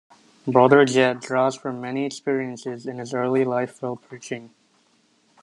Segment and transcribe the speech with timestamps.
[0.47, 4.49] Brother Jed draws from many experiences in his early life while preaching.